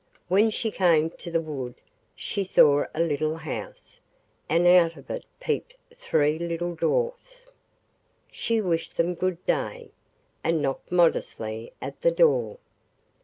When 0.29 0.49
she 0.49 0.71
came 0.71 1.11
to 1.11 1.29
the 1.29 1.39
wood 1.41 1.75
she 2.15 2.43
saw 2.43 2.85
a 2.95 2.99
little 2.99 3.37
house, 3.37 3.99
and 4.49 4.65
out 4.65 4.97
of 4.97 5.11
it 5.11 5.25
peeped 5.39 5.75
three 5.95 6.39
little 6.39 6.73
dwarfs. 6.73 7.45
She 8.31 8.61
wished 8.61 8.97
them 8.97 9.13
good 9.13 9.45
day, 9.45 9.91
and 10.43 10.59
knocked 10.59 10.91
modestly 10.91 11.71
at 11.83 12.01
the 12.01 12.09
door. 12.09 12.57